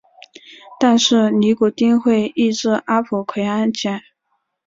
[0.79, 4.01] 但是尼古丁会抑制阿朴奎胺碱。